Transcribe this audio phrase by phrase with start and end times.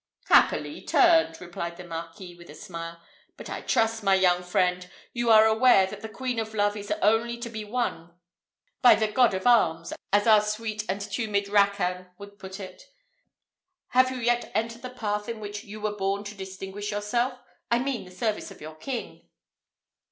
[0.29, 2.99] "Happily turned!" replied the Marquis with a smile;
[3.37, 6.89] "but I trust, my young friend, you are aware that the queen of love is
[7.03, 8.11] only to be won
[8.81, 12.81] by thes god of arms, as our sweet and tumid Raccan would put it.
[13.89, 17.37] Have you yet entered the path in which you are born to distinguish yourself;
[17.69, 19.29] I mean the service of your king?"